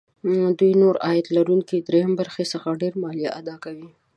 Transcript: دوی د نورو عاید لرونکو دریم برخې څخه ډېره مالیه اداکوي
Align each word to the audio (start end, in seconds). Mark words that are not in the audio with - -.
دوی 0.59 0.71
د 0.75 0.79
نورو 0.81 0.99
عاید 1.07 1.25
لرونکو 1.37 1.73
دریم 1.87 2.11
برخې 2.21 2.43
څخه 2.53 2.79
ډېره 2.81 2.97
مالیه 3.03 3.29
اداکوي 3.39 3.87